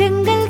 जंगल 0.00 0.43